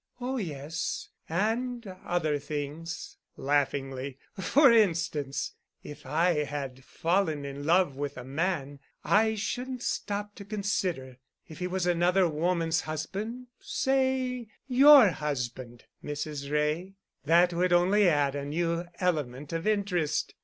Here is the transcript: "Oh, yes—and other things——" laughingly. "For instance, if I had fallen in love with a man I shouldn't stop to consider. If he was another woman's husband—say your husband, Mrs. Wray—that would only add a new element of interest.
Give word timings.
"Oh, 0.19 0.37
yes—and 0.37 1.85
other 1.85 2.39
things——" 2.39 3.17
laughingly. 3.37 4.17
"For 4.35 4.71
instance, 4.73 5.53
if 5.83 6.07
I 6.07 6.43
had 6.43 6.83
fallen 6.83 7.45
in 7.45 7.67
love 7.67 7.97
with 7.97 8.17
a 8.17 8.23
man 8.23 8.79
I 9.03 9.35
shouldn't 9.35 9.83
stop 9.83 10.33
to 10.37 10.43
consider. 10.45 11.17
If 11.47 11.59
he 11.59 11.67
was 11.67 11.85
another 11.85 12.27
woman's 12.27 12.81
husband—say 12.81 14.47
your 14.67 15.09
husband, 15.11 15.83
Mrs. 16.03 16.49
Wray—that 16.49 17.53
would 17.53 17.71
only 17.71 18.09
add 18.09 18.33
a 18.33 18.43
new 18.45 18.85
element 18.99 19.53
of 19.53 19.67
interest. 19.67 20.33